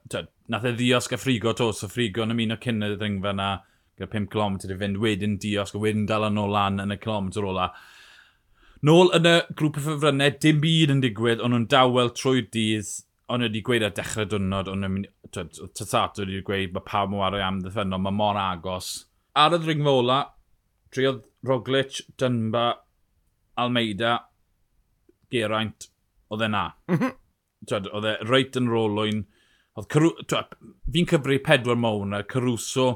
nath 0.51 0.67
e 0.67 0.73
ddiosg 0.75 1.15
a 1.15 1.19
ffrigo 1.21 1.53
to, 1.57 1.71
so 1.75 1.89
ffrigo 1.91 2.25
yn 2.25 2.35
ymuno 2.35 2.57
cyn 2.61 2.83
y 2.85 2.93
ddringfa 2.95 3.33
na, 3.37 3.51
gyda 3.99 4.09
5 4.11 4.29
km 4.33 4.57
i 4.65 4.79
fynd, 4.81 5.01
wedyn 5.03 5.37
diosg, 5.41 5.77
a 5.77 5.83
wedyn 5.83 6.07
dal 6.09 6.27
yn 6.27 6.39
ôl 6.41 6.53
lan 6.55 6.81
yn 6.83 6.95
y 6.95 6.99
kilometr 7.01 7.47
ola. 7.47 7.69
Nôl 8.81 9.11
yn 9.13 9.27
y 9.29 9.35
grŵp 9.53 9.75
o 9.77 9.81
ffefrynnau, 9.85 10.33
dim 10.41 10.61
byd 10.63 10.91
yn 10.95 11.01
digwydd, 11.03 11.41
ond 11.45 11.53
nhw'n 11.53 11.67
dawel 11.69 12.07
trwy 12.17 12.47
dydd, 12.49 12.87
ond 13.29 13.45
wedi 13.45 13.61
gweud 13.65 13.83
ar 13.85 13.93
dechrau 13.97 14.25
dwrnod, 14.25 14.71
ond 14.71 14.81
nhw'n 14.81 15.03
tatat 15.29 16.17
wedi 16.23 16.41
gweud 16.47 16.73
mae 16.73 16.87
pawb 16.87 17.13
yn 17.13 17.21
wario 17.21 17.43
am 17.45 17.59
ddiffynol, 17.61 18.01
mae 18.01 18.17
mor 18.17 18.39
agos. 18.41 18.89
Ar 19.37 19.53
y 19.53 19.61
ddringfa 19.61 19.93
ola, 19.99 20.17
triodd 20.89 21.21
Roglic, 21.45 22.01
Dynba, 22.17 22.65
Almeida, 23.61 24.15
Geraint, 25.31 25.91
oedd 26.33 26.47
e 26.47 26.49
na. 26.49 26.65
Mhm. 26.89 27.15
oedd 27.69 28.09
e 28.09 28.17
reit 28.25 28.57
yn 28.57 28.69
rolwyn. 28.71 29.25
Fi'n 29.77 31.07
cyfru 31.13 31.37
pedwar 31.45 31.77
mawr 31.77 32.23
Caruso, 32.25 32.87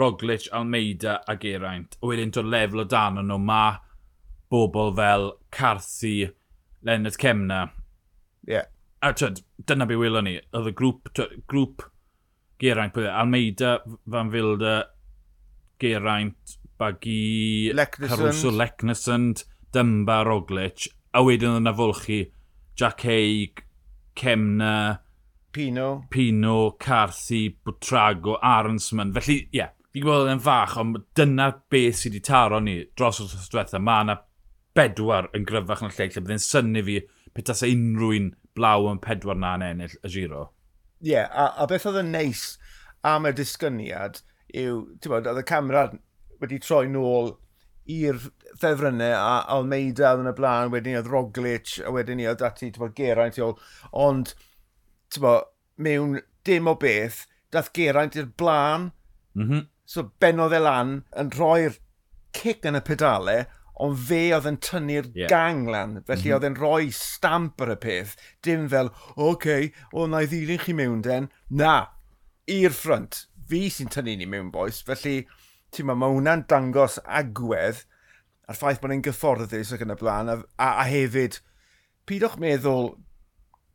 Roglic, 0.00 0.48
Almeida 0.50 1.20
a 1.28 1.36
Geraint. 1.36 1.98
A 2.00 2.06
wedyn 2.06 2.32
to 2.32 2.42
lefel 2.42 2.80
o 2.80 2.84
dan 2.84 3.20
nhw, 3.20 3.38
mae 3.38 3.76
bobl 4.50 4.94
fel 4.96 5.32
Carthy, 5.50 6.30
Leonard 6.82 7.18
Cemna. 7.20 7.70
Yeah. 8.46 8.68
A 9.02 9.12
twyd, 9.12 9.42
dyna 9.66 9.86
be 9.86 9.98
welon 10.00 10.28
ni. 10.28 10.38
Oedd 10.56 10.70
y 10.70 10.74
grŵp, 10.76 11.12
twyd, 11.16 11.40
grŵp 11.50 11.84
Geraint, 12.60 12.96
Almeida, 12.96 13.78
Van 14.06 14.30
Vilda, 14.30 14.84
Geraint, 15.80 16.58
Bagi, 16.78 17.72
Caruso, 17.74 18.50
Lecnesund, 18.50 19.44
Dymba, 19.74 20.22
Roglic. 20.24 20.88
A 21.14 21.22
wedyn 21.22 21.54
oedd 21.54 21.62
yna 21.62 21.74
folchi 21.76 22.20
Jack 22.78 23.04
Haig, 23.06 23.62
Cemna, 24.18 25.00
Pino, 25.54 26.04
Pino 26.10 26.72
Carthy, 26.72 27.48
Butrago, 27.64 28.38
Arnsman. 28.42 29.12
Felly, 29.14 29.36
ie, 29.44 29.60
yeah, 29.60 29.70
fi'n 29.94 30.02
gwybod 30.02 30.32
yn 30.32 30.42
fach, 30.42 30.74
ond 30.82 30.98
dyna 31.14 31.52
beth 31.70 32.00
sydd 32.00 32.16
wedi 32.16 32.24
taro 32.26 32.58
ni 32.62 32.80
dros 32.98 33.20
y 33.22 33.28
diwethaf. 33.30 33.78
Mae 33.78 34.06
yna 34.06 34.16
bedwar 34.74 35.30
yn 35.36 35.46
gryfach 35.48 35.84
yn 35.84 35.92
y 35.92 35.96
lle, 35.96 36.08
lle 36.10 36.24
byddai'n 36.24 36.44
syni 36.44 36.82
fi 36.86 36.98
petas 37.34 37.62
unrhyw'n 37.66 38.32
blaw 38.58 38.88
yn 38.90 39.00
pedwar 39.02 39.38
na 39.38 39.54
yn 39.58 39.66
ennill 39.68 39.96
y 40.02 40.12
giro. 40.16 40.48
Ie, 41.04 41.12
yeah, 41.14 41.30
a, 41.30 41.50
a 41.62 41.68
beth 41.70 41.86
oedd 41.90 42.00
yn 42.00 42.12
neis 42.14 42.44
am 43.06 43.28
y 43.28 43.34
disgyniad 43.36 44.22
yw, 44.54 44.84
ti'n 45.02 45.12
bod, 45.12 45.28
oedd 45.30 45.42
y 45.42 45.46
camera 45.48 45.88
wedi 46.42 46.60
troi 46.62 46.86
nôl 46.90 47.34
i'r 47.90 48.18
ffefrynnau 48.60 49.12
a 49.18 49.34
Almeida 49.52 50.14
yn 50.16 50.30
y 50.30 50.34
blaen, 50.36 50.72
wedyn 50.72 50.94
ni 50.94 50.98
oedd 51.00 51.10
Roglic, 51.12 51.76
a 51.84 51.92
wedyn 51.92 52.20
ni 52.20 52.28
oedd 52.30 52.40
dati, 52.40 52.70
ti'n 52.70 52.80
bod, 52.80 52.94
Geraint 52.96 53.38
i 53.38 53.44
ôl, 53.44 53.56
ond, 54.04 54.32
ti'n 55.12 55.24
bod, 55.26 55.50
mewn 55.84 56.20
dim 56.46 56.70
o 56.70 56.76
beth, 56.80 57.24
dath 57.52 57.72
Geraint 57.76 58.16
i'r 58.16 58.30
blaen, 58.40 58.90
mm 59.36 59.48
-hmm. 59.48 59.66
so 59.84 60.08
benodd 60.22 60.56
e 60.56 60.62
lan 60.62 60.96
yn 61.20 61.32
rhoi'r 61.34 61.76
cic 62.34 62.64
yn 62.70 62.78
y 62.78 62.82
pedalau, 62.86 63.44
ond 63.82 63.98
fe 64.08 64.20
oedd 64.36 64.46
yn 64.50 64.58
tynnu'r 64.62 65.08
yeah. 65.16 65.30
gang 65.30 65.66
lan, 65.70 65.96
felly 66.06 66.20
mm 66.20 66.26
-hmm. 66.26 66.34
oedd 66.36 66.48
e'n 66.48 66.58
rhoi 66.60 66.90
stamp 66.94 67.62
ar 67.64 67.74
y 67.74 67.78
peth, 67.82 68.14
dim 68.46 68.68
fel, 68.70 68.92
oce, 69.14 69.30
okay, 69.30 69.72
o, 69.92 70.06
na 70.06 70.22
i 70.22 70.30
ddilyn 70.30 70.62
chi 70.62 70.76
mewn 70.76 71.02
den, 71.02 71.30
na, 71.50 71.74
i'r 72.46 72.74
ffrant, 72.74 73.24
fi 73.48 73.66
sy'n 73.70 73.90
tynnu 73.90 74.16
ni 74.18 74.28
mewn 74.30 74.52
boes, 74.54 74.82
felly, 74.86 75.24
ti'n 75.74 75.88
ma, 75.90 75.98
mae 75.98 76.14
hwnna'n 76.14 76.46
dangos 76.50 77.00
agwedd 77.04 77.82
a'r 78.46 78.58
ffaith 78.58 78.80
bod 78.82 78.92
e'n 78.94 79.02
gyfforddus 79.04 79.72
ac 79.74 79.82
yn 79.84 79.94
y 79.94 79.98
blaen, 79.98 80.30
a, 80.30 80.36
a, 80.60 80.68
a 80.84 80.84
hefyd, 80.88 81.40
pidwch 82.08 82.36
meddwl 82.40 82.92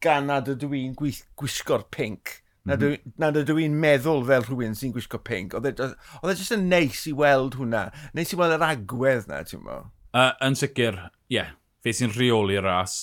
ganad 0.04 0.52
y 0.52 0.56
dwi'n 0.62 0.96
gwisgo'r 0.96 1.88
pink, 1.92 2.40
Mhm. 2.76 3.14
na 3.22 3.32
dydw 3.36 3.60
i'n 3.64 3.78
meddwl 3.82 4.26
fel 4.28 4.46
rhywun 4.48 4.76
sy'n 4.78 4.94
gwisgo 4.96 5.20
pink. 5.24 5.54
E 5.54 5.60
oedd 5.60 5.80
e 5.90 6.36
jyst 6.36 6.56
yn 6.56 6.68
neis 6.72 7.06
i 7.10 7.14
weld 7.16 7.58
hwnna. 7.60 7.88
Neis 8.18 8.34
i 8.34 8.40
weld 8.40 8.58
yr 8.58 8.68
agwedd 8.70 9.30
na, 9.32 9.42
ti'n 9.48 9.64
mo? 9.66 9.80
Uh, 10.14 10.34
yn 10.46 10.58
sicr, 10.60 11.00
ie. 11.30 11.40
Yeah, 11.40 11.56
fe 11.86 11.94
sy'n 11.96 12.14
rheoli'r 12.16 12.66
ras. 12.66 13.00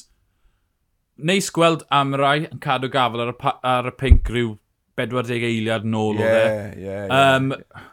Neis 1.16 1.48
gweld 1.54 1.86
amrau 1.94 2.44
yn 2.44 2.62
cadw 2.62 2.90
gafel 2.92 3.24
ar 3.24 3.32
y, 3.32 3.36
ar 3.64 3.90
y 3.90 3.94
pink 3.96 4.28
rhyw 4.28 4.56
40 4.96 5.44
eiliad 5.48 5.86
nôl 5.88 6.18
yeah, 6.20 6.24
o 6.24 6.32
dde. 6.32 6.40
E. 6.40 6.82
Yeah, 6.84 7.06
yeah, 7.06 7.36
um, 7.36 7.52
yeah. 7.52 7.86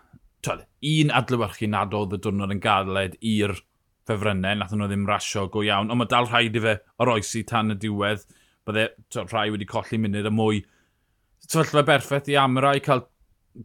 Twed, 0.44 0.66
un 0.94 1.14
adlywyrchu 1.16 1.70
nad 1.72 1.94
oedd 1.96 2.18
y 2.18 2.20
diwrnod 2.24 2.52
yn 2.52 2.62
gadled 2.64 3.16
i'r 3.24 3.56
ffefrynnau, 4.04 4.58
nath 4.60 4.74
nhw 4.76 4.90
ddim 4.92 5.06
rasio 5.08 5.46
go 5.52 5.64
iawn, 5.64 5.92
ond 5.92 6.02
mae 6.02 6.10
dal 6.12 6.28
rhaid 6.28 6.58
i 6.60 6.64
fe 6.64 6.74
oroesi 7.04 7.46
tan 7.48 7.72
y 7.72 7.78
diwedd, 7.80 8.26
bydde 8.68 8.90
rhai 9.30 9.50
wedi 9.54 9.68
colli 9.70 10.00
munud 10.04 10.28
y 10.28 10.34
mwy 10.34 10.60
sefyllfa 11.54 11.84
berffaith 11.86 12.30
i 12.32 12.38
Amra 12.40 12.74
i 12.74 12.82
cael 12.82 13.04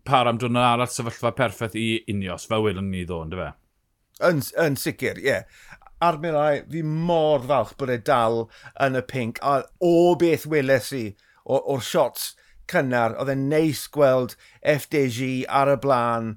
par 0.05 0.29
am 0.29 0.39
dwrnod 0.41 0.65
arall 0.65 0.91
sefyllfa 0.93 1.33
perffaith 1.37 1.77
i 1.79 1.89
Unios, 2.13 2.45
fel 2.49 2.65
welwn 2.67 2.91
ni 2.93 3.07
ddo, 3.09 3.23
ynddo 3.25 3.39
fe? 3.41 3.49
Yn, 4.29 4.43
yn 4.61 4.77
sicr, 4.77 5.21
ie. 5.23 5.31
Yeah. 5.31 5.77
Armirai, 6.05 6.63
fi 6.71 6.83
mor 6.87 7.43
falch 7.49 7.73
bod 7.79 7.91
e 7.91 7.97
dal 8.07 8.45
yn 8.85 8.99
y 8.99 9.03
pink, 9.13 9.41
a 9.43 9.65
o 9.83 10.15
beth 10.21 10.45
weles 10.53 10.93
i 10.95 11.03
o'r 11.49 11.83
shots 11.83 12.35
cynnar, 12.71 13.17
oedd 13.19 13.33
e'n 13.33 13.49
neis 13.51 13.87
gweld 13.95 14.37
FDG 14.75 15.49
ar 15.61 15.73
y 15.73 15.79
blaen, 15.83 16.35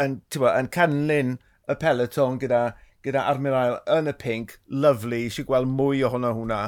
yn, 0.00 0.20
yn 0.30 0.70
canlyn 0.78 1.34
y 1.68 1.76
peloton 1.82 2.38
gyda, 2.40 2.62
gyda 3.04 3.26
Armirail 3.28 3.76
yn 3.98 4.08
y 4.08 4.16
pink, 4.22 4.56
lyflu, 4.70 5.24
eisiau 5.26 5.50
gweld 5.50 5.74
mwy 5.74 6.06
ohono 6.06 6.32
hwnna, 6.38 6.62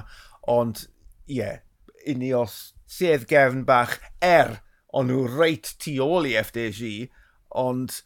ond 0.59 0.85
ie, 1.31 1.38
yeah, 1.38 1.62
Unios 2.11 2.59
sedd 2.90 3.28
gefn 3.30 3.64
bach 3.68 3.99
er 4.25 4.59
ond 4.92 5.11
nhw 5.11 5.26
reit 5.38 5.75
tu 5.82 5.97
ôl 6.02 6.28
i 6.28 6.37
FDG, 6.40 7.11
ond 7.59 8.00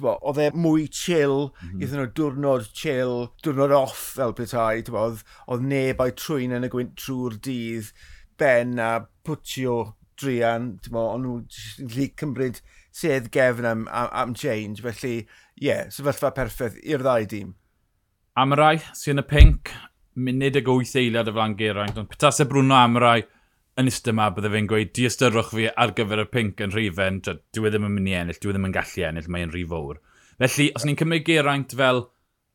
bo, 0.00 0.14
oedd 0.26 0.40
e 0.42 0.48
mwy 0.54 0.86
chill, 0.94 1.50
mm 1.50 1.70
-hmm. 1.80 1.94
nhw 1.94 2.08
diwrnod 2.16 2.68
chill, 2.76 3.30
diwrnod 3.44 3.74
off 3.74 4.02
fel 4.16 4.34
petai, 4.38 4.82
oedd, 4.90 5.24
oedd 5.46 5.66
neb 5.66 6.02
o'i 6.02 6.14
trwy'n 6.16 6.56
yn 6.58 6.66
y 6.66 6.72
gwynt 6.72 6.96
trwy'r 6.98 7.38
dydd, 7.46 7.94
Ben 8.40 8.78
a 8.80 8.92
Pwtio 9.26 9.96
Drian, 10.20 10.78
ond 10.96 11.26
nhw'n 11.26 11.88
lli 11.92 12.06
cymryd 12.16 12.62
sedd 12.90 13.28
gefn 13.34 13.68
am, 13.68 13.82
am, 13.92 14.08
am 14.22 14.34
change, 14.34 14.80
felly 14.84 15.16
ie, 15.18 15.26
yeah, 15.60 15.90
sefyllfa 15.92 16.32
perffaith 16.36 16.78
i'r 16.80 17.04
ddau 17.04 17.26
dîm. 17.28 17.52
Amrai, 18.40 18.78
sy'n 18.96 19.20
y 19.20 19.26
pink, 19.28 19.74
munud 20.16 20.56
ag 20.56 20.70
8 20.72 20.96
eiliad 21.02 21.28
y 21.28 21.34
flan 21.36 21.58
geraint, 21.58 21.98
ond 22.00 22.08
petas 22.08 22.40
e 22.40 22.48
Bruno 22.48 22.78
Amrai, 22.78 23.20
yn 23.80 23.90
ystod 23.90 24.12
yma 24.12 24.28
bydde 24.36 24.50
fe'n 24.52 24.68
gweud, 24.70 24.90
di 24.96 25.06
ystyrwch 25.08 25.52
fi 25.54 25.66
ar 25.72 25.94
gyfer 25.96 26.22
y 26.22 26.26
pink 26.30 26.60
yn 26.64 26.74
rhifen, 26.74 27.20
dwi 27.24 27.68
e 27.68 27.72
ddim 27.72 27.86
yn 27.88 27.94
mynd 27.96 28.10
i 28.10 28.16
ennill, 28.18 28.40
dwi 28.42 28.52
e 28.52 28.56
ddim 28.56 28.68
yn 28.68 28.74
gallu 28.76 29.06
ennill, 29.08 29.30
mae'n 29.32 29.54
rhi 29.54 29.64
fawr. 29.70 30.02
Felly, 30.40 30.66
os 30.76 30.86
ni'n 30.86 30.98
cymryd 31.00 31.26
geraint 31.26 31.74
fel 31.80 32.04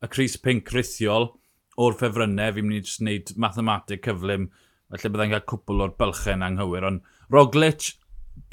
y 0.02 0.10
Cris 0.12 0.38
Pink 0.42 0.72
rithiol 0.74 1.28
o'r 1.82 1.98
ffefrynnau, 1.98 2.54
fi'n 2.56 2.68
mynd 2.68 2.78
i 2.78 2.86
just 2.86 3.02
wneud 3.02 3.34
mathematig 3.42 4.02
cyflym, 4.06 4.48
felly 4.94 5.12
byddai'n 5.12 5.34
cael 5.34 5.44
cwpl 5.52 5.84
o'r 5.84 5.94
bylchau 6.00 6.46
anghywir. 6.48 6.88
Ond 6.88 7.12
Roglic, 7.34 7.92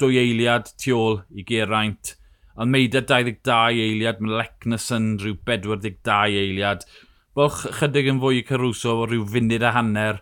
dwy 0.02 0.20
eiliad 0.20 0.70
tu 0.80 0.94
ôl 0.98 1.18
i 1.34 1.46
geraint, 1.48 2.16
Almeida 2.60 3.02
22 3.02 3.82
eiliad, 3.88 4.20
mae 4.22 4.36
Mlecnison 4.36 5.16
rhyw 5.18 5.40
42 5.42 6.38
eiliad, 6.44 6.86
Bwlch 7.34 7.64
chydig 7.80 8.06
yn 8.12 8.20
fwy 8.22 8.36
i 8.38 8.42
Caruso 8.46 8.92
o 9.02 9.06
rhyw 9.08 9.24
funud 9.26 9.64
a 9.66 9.72
hanner, 9.74 10.20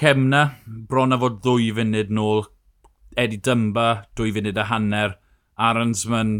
Cemna, 0.00 0.46
bron 0.88 1.12
a 1.12 1.16
fod 1.20 1.42
ddwy 1.44 1.66
funud 1.76 2.12
nôl. 2.16 2.46
Eddie 3.20 3.42
Dymba, 3.44 4.06
dwy 4.16 4.30
funud 4.32 4.56
a 4.56 4.64
hanner. 4.70 5.12
Aronsman 5.60 6.30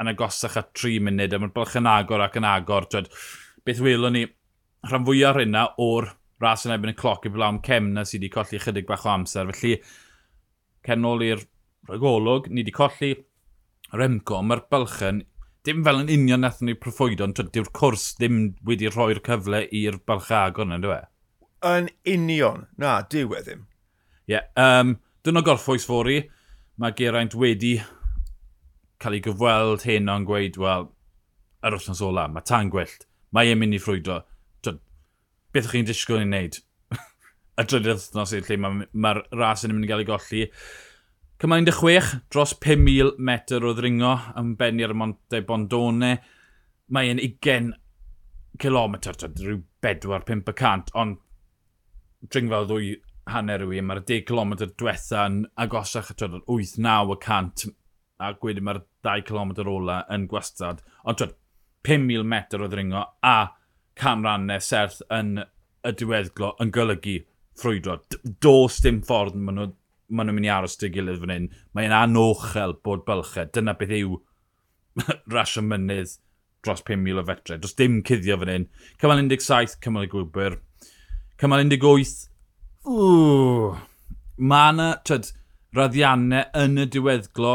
yn 0.00 0.08
agosach 0.08 0.56
at 0.56 0.70
tri 0.72 0.94
munud, 1.04 1.36
a 1.36 1.40
mae'r 1.42 1.52
bylch 1.52 1.76
yn 1.82 1.90
agor 1.90 2.24
ac 2.24 2.38
yn 2.40 2.48
agor. 2.48 2.88
Twed, 2.88 3.12
beth 3.68 3.84
welon 3.84 4.16
ni, 4.16 4.24
rhan 4.88 5.04
fwyaf 5.04 5.42
hynna 5.42 5.66
o'r 5.84 6.08
ras 6.40 6.64
yn 6.64 6.72
ebyn 6.78 6.94
y 6.94 6.96
cloc 6.96 7.28
i 7.28 7.36
blawn 7.36 7.60
Cemna 7.66 8.06
sydd 8.08 8.24
wedi 8.24 8.32
colli 8.38 8.64
chydig 8.64 8.88
bach 8.88 9.04
o 9.04 9.12
amser. 9.18 9.52
Felly, 9.52 9.76
cenol 10.88 11.28
i'r 11.28 11.44
rhagolwg, 11.90 12.48
ni 12.48 12.64
wedi 12.64 12.78
colli 12.80 13.14
Remco, 13.92 14.40
mae'r 14.40 14.64
bylchyn 14.72 15.26
dim 15.68 15.84
fel 15.84 16.06
yn 16.06 16.14
union 16.22 16.40
nath 16.48 16.64
ni 16.64 16.72
proffwydo, 16.72 17.28
ond 17.28 17.44
dyw'r 17.52 17.74
cwrs 17.76 18.14
ddim 18.16 18.46
wedi 18.64 18.88
rhoi'r 18.88 19.20
cyfle 19.28 19.66
i'r 19.68 20.00
bylch 20.08 20.32
agor 20.40 20.70
yna, 20.70 20.80
dwi'n 20.80 21.10
Yn 21.64 21.88
union. 22.10 22.66
Na, 22.80 22.98
diw 23.10 23.32
e 23.36 23.42
ddim. 23.44 23.64
Ie. 24.28 24.36
Yeah, 24.36 24.48
um, 24.60 24.98
Dyna 25.24 25.40
gorffwys 25.44 25.86
fori. 25.88 26.18
Mae 26.76 26.92
Geraint 26.98 27.36
wedi 27.38 27.78
cael 29.00 29.16
ei 29.16 29.22
gyfweld 29.24 29.84
hyn 29.86 30.10
o'n 30.10 30.26
gweud, 30.28 30.56
wel, 30.60 30.88
yr 31.64 31.76
wrthnos 31.76 32.02
ola, 32.04 32.26
mae 32.28 32.44
tan 32.46 32.70
gwyllt. 32.72 33.06
Mae 33.34 33.52
e'n 33.52 33.60
mynd 33.60 33.76
i 33.76 33.80
ffrwydro. 33.82 34.20
Beth 35.54 35.68
ych 35.68 35.74
chi'n 35.76 35.86
disgwyl 35.86 36.24
i'n 36.24 36.32
neud? 36.34 36.58
y 37.60 37.64
drydydd 37.64 37.92
wrthnos 37.94 38.34
i'r 38.34 38.48
lle 38.48 38.58
mae'r 38.58 38.88
ma 39.04 39.12
ras 39.38 39.64
yn 39.64 39.74
mynd 39.74 39.86
i 39.86 39.90
gael 39.90 40.02
ei 40.02 40.08
golli. 40.08 40.44
Cymaint 41.40 41.70
y 41.70 41.74
chwech, 41.76 42.10
dros 42.34 42.56
5,000 42.64 43.20
metr 43.28 43.64
o 43.64 43.72
ddringo 43.76 44.16
yn 44.40 44.54
benni 44.58 44.84
ar 44.86 44.94
y 44.94 44.98
Monte 44.98 45.40
Bondone. 45.46 46.16
Mae 46.92 47.12
e'n 47.12 47.22
20 47.22 47.72
kilometr, 48.60 49.16
rhyw 49.30 49.62
4-5%, 49.84 50.92
ond 51.00 51.20
dringfa 52.30 52.62
o 52.62 52.68
ddwy 52.68 52.94
hanner 53.32 53.64
yw 53.64 53.74
i, 53.74 53.82
mae'r 53.84 54.02
10 54.04 54.26
km 54.28 54.54
diwetha 54.64 55.24
yn 55.30 55.40
agosach 55.64 56.12
at 56.12 56.24
8-9 56.24 57.14
y 57.14 57.18
cant, 57.24 57.66
a 58.20 58.32
gwedi 58.40 58.64
mae'r 58.64 58.82
2 59.06 59.26
km 59.28 59.54
ola 59.72 60.02
yn 60.14 60.28
gwastad. 60.30 60.82
Ond 61.04 61.24
5,000 61.84 62.28
metr 62.28 62.64
o 62.64 62.68
ddringo 62.70 63.04
a 63.24 63.36
canrannau 64.00 64.62
serth 64.64 65.02
yn 65.12 65.38
y 65.84 65.92
diweddglo 65.92 66.54
yn 66.62 66.72
golygu 66.74 67.18
ffrwydro. 67.60 67.98
Does 68.42 68.80
dim 68.84 69.02
ffordd 69.04 69.36
maen 69.36 69.60
nhw'n 69.60 69.74
maen 70.14 70.28
nhw'n 70.28 70.38
mynd 70.38 70.48
i 70.48 70.52
aros 70.52 70.76
dy 70.80 70.90
gilydd 70.92 71.20
fan 71.22 71.32
hyn. 71.32 71.48
Mae'n 71.76 71.94
anochel 71.96 72.76
bod 72.84 73.04
bylchau. 73.08 73.48
Dyna 73.52 73.74
beth 73.78 73.94
yw 73.96 74.18
rasio 75.34 75.64
mynydd 75.64 76.18
dros 76.64 76.84
5,000 76.86 77.20
o 77.20 77.26
fetre. 77.28 77.58
Does 77.60 77.76
dim 77.78 78.00
cuddio 78.06 78.38
fan 78.40 78.52
hyn. 78.52 78.68
Cymal 79.00 79.22
17, 79.24 79.78
cymal 79.84 80.08
y 80.08 80.12
gwybr 80.12 80.58
cymal 81.40 81.64
18, 81.66 82.28
ww, 82.86 83.72
mae 84.38 84.72
yna, 84.74 84.88
tyd, 85.08 85.32
raddiannau 85.74 86.46
yn 86.60 86.78
y 86.78 86.86
diweddglo, 86.94 87.54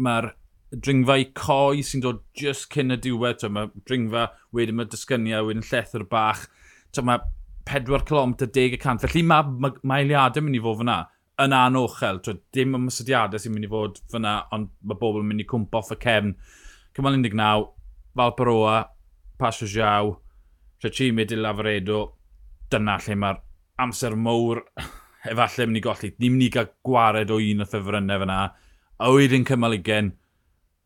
mae'r 0.00 0.30
dringfa 0.72 1.18
i 1.20 1.26
coi 1.36 1.82
sy'n 1.84 2.04
dod 2.04 2.22
just 2.38 2.70
cyn 2.72 2.94
y 2.94 2.98
diwedd, 3.04 3.42
tyd, 3.42 3.52
mae 3.52 3.68
dringfa 3.88 4.30
wedyn 4.56 4.78
mae 4.78 4.88
dysgyniau 4.88 5.50
wedyn 5.50 5.66
llethr 5.68 6.06
bach, 6.08 6.46
tyd, 6.94 7.04
mae 7.08 7.20
4 7.68 8.08
km 8.08 8.34
10 8.40 8.78
y 8.78 8.80
cant, 8.80 9.04
felly 9.04 9.24
mae 9.28 9.44
ma, 9.52 9.72
ma 9.84 10.00
eiliadau 10.00 10.46
mynd 10.46 10.56
i 10.56 10.64
fod 10.64 10.80
fyna 10.80 10.98
yn 11.44 11.54
anochel, 11.54 12.22
tyd, 12.24 12.40
dim 12.56 12.72
y 12.72 12.80
ymwysadiadau 12.80 13.42
sy'n 13.42 13.52
mynd 13.52 13.68
i 13.68 13.72
fod 13.72 14.00
fyna, 14.12 14.38
ond 14.56 14.72
mae 14.80 15.00
bobl 15.00 15.20
yn 15.20 15.28
mynd 15.28 15.44
i 15.44 15.50
cwmp 15.50 15.76
off 15.76 15.92
y 15.92 16.00
cefn. 16.00 16.32
Cymal 16.96 17.20
19, 17.20 17.68
Falparoa, 18.16 18.78
Pasio 19.38 19.68
Jiaw, 19.68 20.16
Chachimi 20.80 21.28
di 21.28 21.36
Lafaredo, 21.36 22.17
dyna 22.72 22.98
lle 23.04 23.16
mae'r 23.18 23.42
amser 23.84 24.16
mowr 24.18 24.62
efallai 25.32 25.66
mynd 25.68 25.80
i 25.80 25.84
golli. 25.84 26.14
Ni'n 26.18 26.34
mynd 26.34 26.46
i 26.46 26.50
gael 26.54 26.72
gwared 26.86 27.34
o 27.34 27.38
un 27.42 27.64
o 27.64 27.68
ffefrynnau 27.68 28.24
fyna. 28.24 28.40
A 28.98 29.12
wedyn 29.14 29.46
cymal 29.46 29.78
gen 29.84 30.12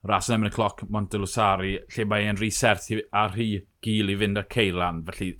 ras 0.08 0.28
yn 0.34 0.48
y 0.48 0.50
cloc 0.52 0.82
Montelusari, 0.90 1.76
lle 1.94 2.06
mae 2.10 2.26
e'n 2.26 2.38
rhysert 2.40 2.88
ar 3.14 3.32
rhy 3.36 3.62
gil 3.84 4.10
i 4.12 4.18
fynd 4.18 4.40
â 4.40 4.44
ceilan. 4.50 5.02
Felly, 5.06 5.32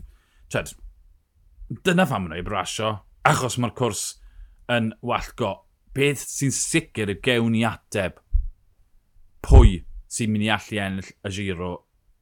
tred, 0.53 0.73
dyna 1.85 2.07
fam 2.09 2.29
wna 2.29 2.39
i 2.39 2.47
brasio, 2.47 2.95
achos 3.29 3.59
mae'r 3.59 3.75
cwrs 3.79 4.05
yn 4.73 4.93
wallgo. 5.03 5.55
Beth 5.93 6.23
sy'n 6.25 6.55
sicr 6.55 7.11
yw 7.13 7.21
gewn 7.25 7.57
i 7.59 7.67
ateb 7.69 8.21
pwy 9.45 9.83
sy'n 10.13 10.31
mynd 10.33 10.47
i 10.47 10.53
allu 10.55 10.79
ennill 10.81 11.11
y 11.27 11.33
giro 11.35 11.73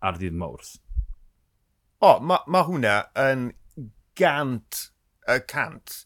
ar 0.03 0.17
ddydd 0.19 0.39
mawrth? 0.41 0.73
O, 2.01 2.17
mae 2.25 2.41
ma 2.49 2.65
hwnna 2.65 2.95
yn 3.21 3.51
gant 4.19 4.87
y 5.31 5.39
cant. 5.51 6.05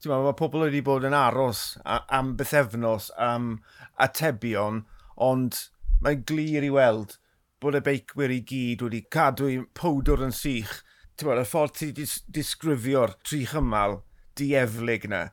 Ti'n 0.00 0.10
meddwl, 0.10 0.30
mae 0.30 0.38
pobl 0.38 0.64
wedi 0.64 0.80
bod 0.84 1.04
yn 1.04 1.16
aros 1.16 1.74
am 1.84 2.34
bethefnos, 2.38 3.10
am 3.20 3.58
atebion, 4.00 4.84
ond 5.20 5.66
mae'n 6.00 6.22
glir 6.28 6.64
i 6.64 6.70
weld 6.72 7.18
bod 7.60 7.76
y 7.76 7.82
beicwyr 7.84 8.32
i 8.32 8.38
gyd 8.48 8.86
wedi 8.86 9.02
cadw 9.12 9.50
powdwr 9.76 10.24
yn 10.24 10.32
sych. 10.32 10.78
Ti'n 11.14 11.28
meddwl, 11.28 11.44
y 11.44 11.50
ffordd 11.50 11.76
ti 11.76 11.90
dis 11.98 12.16
disgrifio'r 12.32 13.18
tri 13.20 13.42
chymal 13.50 14.00
dieflig 14.40 15.04
na, 15.12 15.26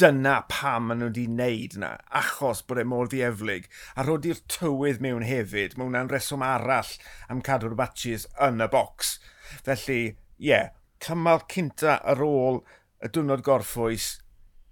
dyna 0.00 0.40
pam 0.50 0.88
maen 0.88 1.02
nhw 1.02 1.10
wedi 1.12 1.26
wneud 1.28 1.76
na, 1.78 1.92
achos 2.20 2.64
bod 2.66 2.80
e 2.82 2.86
mor 2.88 3.10
ddieflig. 3.12 3.70
A 3.94 4.02
rodi'r 4.06 4.42
tywydd 4.50 4.98
mewn 5.04 5.26
hefyd, 5.28 5.76
mae 5.76 5.86
hwnna'n 5.86 6.10
reswm 6.10 6.44
arall 6.46 6.92
am 7.30 7.46
cadw'r 7.46 7.78
batches 7.78 8.26
yn 8.48 8.64
y 8.64 8.68
bocs. 8.74 9.18
Felly, 9.66 10.00
ie, 10.10 10.50
yeah, 10.50 10.70
cymal 11.00 11.44
cynta 11.50 11.98
ar 12.12 12.22
ôl 12.24 12.60
y 13.00 13.08
diwrnod 13.08 13.44
gorffwys, 13.44 14.18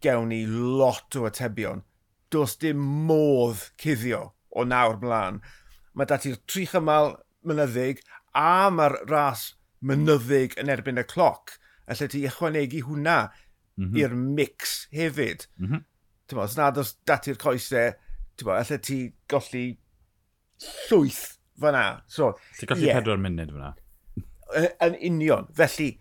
gewn 0.05 0.31
ni 0.33 0.45
lot 0.47 1.17
o 1.17 1.27
atebion. 1.29 1.83
Does 2.31 2.57
dim 2.61 2.81
modd 3.09 3.71
cuddio 3.81 4.33
o 4.51 4.65
nawr 4.69 4.99
blaen. 5.01 5.41
Mae 5.97 6.09
dati'r 6.09 6.39
tri 6.47 6.67
chymal 6.69 7.15
mynyddig 7.49 8.03
a 8.37 8.69
mae'r 8.73 8.99
ras 9.09 9.53
mynyddig 9.81 10.57
yn 10.61 10.73
erbyn 10.73 11.01
y 11.01 11.07
cloc. 11.09 11.57
Alla 11.89 12.09
ti 12.11 12.25
ychwanegu 12.29 12.85
hwnna 12.87 13.19
mm 13.29 13.85
-hmm. 13.85 13.99
i'r 14.03 14.15
mix 14.15 14.87
hefyd. 14.93 15.47
Mm 15.57 15.71
-hmm. 15.71 15.85
Tyma, 16.29 16.45
os 16.45 16.57
nad 16.57 16.79
oes 16.79 16.97
dati'r 17.09 17.39
coesau, 17.41 17.93
tyma, 18.37 18.59
alla 18.61 18.79
ti 18.79 18.99
golli 19.29 19.79
llwyth 20.89 21.39
fyna. 21.61 22.03
So, 22.07 22.35
ti 22.59 22.67
golli 22.67 22.87
yeah. 22.87 22.99
pedwar 22.99 23.19
munud 23.19 23.55
fyna. 23.55 23.75
Yn 24.85 24.95
union. 25.13 25.49
Felly, 25.55 26.01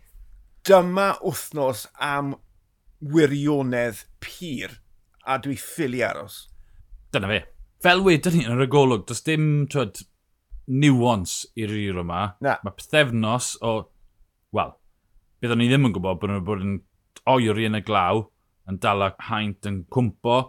dyma 0.67 1.13
wythnos 1.23 1.85
am 2.03 2.33
wirionedd 2.99 4.03
pyr 4.23 4.73
a 5.23 5.37
dwi 5.39 5.55
ffili 5.59 6.01
aros. 6.03 6.47
Dyna 7.13 7.29
fe. 7.31 7.39
Fel 7.83 8.01
wedyn 8.03 8.35
ni 8.35 8.43
yn 8.43 8.57
yr 8.57 8.65
agolwg, 8.65 9.05
does 9.07 9.23
dim 9.23 9.67
twyd, 9.71 10.01
niwans 10.67 11.39
i'r 11.55 11.71
rir 11.71 12.01
yma. 12.03 12.23
Na. 12.43 12.57
Mae 12.65 12.75
pethefnos 12.75 13.53
o, 13.63 13.77
wel, 14.55 14.73
byddwn 15.39 15.61
ni 15.61 15.69
ddim 15.71 15.87
yn 15.87 15.95
gwybod 15.95 16.19
bod 16.19 16.33
nhw'n 16.33 16.47
bod 16.47 16.65
yn 16.65 16.77
oeri 17.31 17.69
yn 17.69 17.79
y 17.79 17.83
glaw, 17.87 18.25
yn 18.67 18.81
dal 18.83 19.07
haint 19.29 19.69
yn 19.69 19.85
cwmpo, 19.93 20.39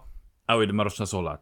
a 0.49 0.59
wedyn 0.59 0.79
mae'r 0.79 0.91
wrthnos 0.91 1.15
ola 1.15 1.39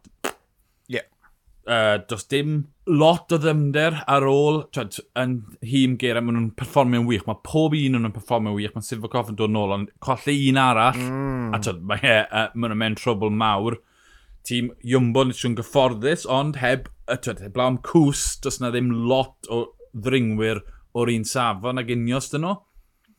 uh, 1.67 1.97
does 2.07 2.25
dim 2.31 2.67
lot 2.87 3.31
o 3.35 3.39
ddymder 3.41 3.99
ar 4.07 4.25
ôl 4.27 4.61
twed, 4.75 4.99
yn 5.19 5.37
hym 5.67 5.97
geir 5.99 6.19
a 6.19 6.23
maen 6.23 6.37
nhw'n 6.37 6.53
performio'n 6.59 7.07
wych. 7.09 7.25
Mae 7.27 7.41
pob 7.45 7.75
un 7.77 7.97
nhw'n 7.97 8.15
performio'n 8.15 8.55
wych. 8.55 8.73
Mae 8.75 8.87
Sifakov 8.87 9.33
yn 9.33 9.39
dod 9.39 9.53
nôl 9.53 9.75
ond 9.75 9.91
colli 10.03 10.37
un 10.49 10.61
arall. 10.61 10.97
Mm. 11.01 11.51
A 11.55 11.61
twed, 11.63 11.83
mae 11.89 12.01
he, 12.03 12.17
uh, 12.25 12.47
maen 12.55 12.73
nhw'n 12.73 12.83
mewn 12.83 12.97
trwbl 12.99 13.35
mawr. 13.43 13.79
Tîm 14.47 14.71
Jumbo 14.87 15.25
yn 15.25 15.35
eisiau'n 15.35 15.59
gyfforddus, 15.59 16.25
ond 16.31 16.61
heb, 16.63 16.87
uh, 17.07 17.19
twed, 17.19 17.43
heb 17.43 17.59
lawn 17.59 17.81
cws, 17.83 18.25
does 18.43 18.61
na 18.63 18.71
ddim 18.71 18.93
lot 19.09 19.51
o 19.51 19.65
ddringwyr 19.91 20.63
o'r 20.97 21.11
un 21.13 21.27
safon 21.27 21.81
ag 21.81 21.91
unios 21.93 22.31
dyn 22.31 22.45
nhw. 22.47 22.57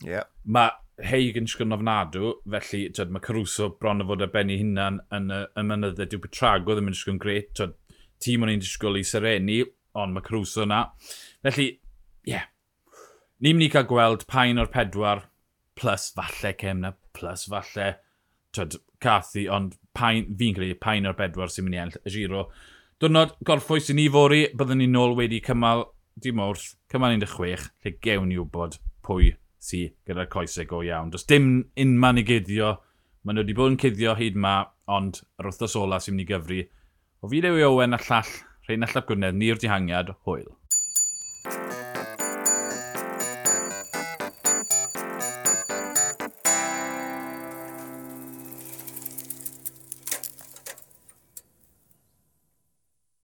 Yeah. 0.05 0.29
Mae 0.45 0.73
Heig 0.99 1.37
yn 1.39 1.45
sgwrn 1.47 1.71
ofnadw, 1.71 2.33
felly 2.51 2.81
twed, 2.91 3.11
mae 3.15 3.23
Caruso 3.23 3.69
bron 3.79 4.03
o 4.03 4.07
fod 4.09 4.25
ar 4.25 4.31
benni 4.33 4.57
hunan 4.59 4.99
yn 5.15 5.29
y 5.31 5.37
y 5.55 5.63
mynyddau. 5.63 6.09
Dyw 6.11 6.19
Petrago 6.25 6.75
ddim 6.75 6.89
yn 6.91 6.97
sgwrn 6.97 7.21
gret. 7.23 7.53
Twed, 7.55 7.77
tîm 8.23 8.45
o'n 8.45 8.53
i'n 8.53 8.63
disgwyl 8.63 8.99
i 8.99 9.05
Sereni, 9.07 9.61
ond 9.99 10.15
mae 10.15 10.25
Caruso 10.25 10.65
yna. 10.65 10.85
Felly, 11.45 11.69
ie. 12.27 12.35
Yeah. 12.35 12.47
Ni'n 13.39 13.55
mynd 13.55 13.69
i 13.69 13.71
cael 13.71 13.87
gweld 13.87 14.25
pain 14.27 14.59
o'r 14.59 14.71
pedwar, 14.71 15.23
plus 15.79 16.09
falle 16.15 16.51
Cemna, 16.59 16.91
plus 17.15 17.45
falle 17.51 17.93
twyd, 18.55 18.75
Cathy, 18.99 19.45
ond 19.47 19.77
pain, 19.95 20.25
fi'n 20.35 20.57
credu 20.57 20.75
pain 20.81 21.07
o'r 21.07 21.15
bedwar 21.15 21.51
sy'n 21.53 21.67
mynd 21.67 21.77
i 21.77 21.81
enll 21.85 21.99
y 22.03 22.13
giro. 22.17 22.41
Dwrnod 22.99 23.37
gorffwys 23.47 23.87
i 23.93 23.95
ni 23.95 24.09
fori, 24.11 24.41
byddwn 24.59 24.81
ni'n 24.83 24.91
nôl 24.91 25.15
wedi 25.15 25.39
cymal 25.45 25.85
dim 26.19 26.41
wrth, 26.43 26.73
cymal 26.91 27.15
16, 27.15 27.69
lle 27.85 27.93
gewn 28.03 28.27
ni 28.27 28.39
wybod 28.41 28.75
pwy 29.07 29.31
sy'n 29.63 29.93
gyda'r 30.07 30.27
coesau 30.31 30.67
go 30.67 30.81
iawn. 30.83 31.13
Does 31.13 31.23
dim 31.29 31.69
unman 31.79 32.19
i 32.19 32.25
guddio, 32.27 32.73
maen 33.23 33.39
nhw 33.39 33.45
wedi 33.45 33.55
bod 33.55 33.71
yn 33.71 33.79
cuddio 33.79 34.17
hyd 34.19 34.35
ma, 34.35 34.57
ond 34.91 35.21
yr 35.39 35.47
wrthos 35.47 35.77
ola 35.79 36.01
sy'n 36.03 36.17
mynd 36.17 36.25
i 36.25 36.29
gyfri, 36.33 36.59
O 37.21 37.27
fi 37.27 37.41
Dewi 37.43 37.63
Owen 37.67 37.91
a 37.91 37.97
llall 37.99 38.29
Rhain 38.63 38.85
Allap 38.85 39.09
Gwynedd, 39.09 39.35
ni'r 39.35 39.57
dihangiad, 39.59 40.13
hwyl. 40.23 40.53